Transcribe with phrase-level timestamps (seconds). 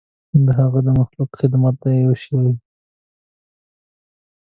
[0.45, 2.51] د هغه د مخلوق خدمت دی پوه شوې!.